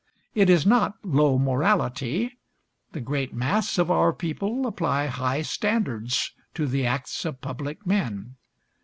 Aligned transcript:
It 0.33 0.49
is 0.49 0.65
not 0.65 0.95
low 1.05 1.37
morality: 1.37 2.39
the 2.91 2.99
great 3.01 3.35
mass 3.35 3.77
of 3.77 3.91
our 3.91 4.11
people 4.11 4.65
apply 4.65 5.05
high 5.05 5.43
standards 5.43 6.31
to 6.55 6.65
the 6.65 6.87
acts 6.87 7.23
of 7.23 7.39
public 7.39 7.85
men. 7.85 8.37